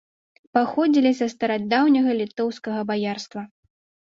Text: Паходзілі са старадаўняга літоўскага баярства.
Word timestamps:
Паходзілі 0.57 1.11
са 1.19 1.27
старадаўняга 1.33 2.11
літоўскага 2.23 2.81
баярства. 2.93 3.41